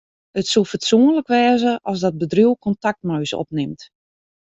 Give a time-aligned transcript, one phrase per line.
[0.39, 3.81] It soe fatsoenlik wêze as dat bedriuw kontakt mei ús opnimt.